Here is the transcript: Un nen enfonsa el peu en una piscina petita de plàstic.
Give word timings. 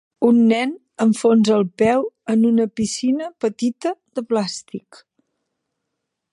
Un 0.27 0.37
nen 0.51 0.71
enfonsa 1.05 1.53
el 1.57 1.65
peu 1.81 2.07
en 2.35 2.47
una 2.53 2.67
piscina 2.79 3.29
petita 3.45 3.95
de 4.17 4.27
plàstic. 4.33 5.03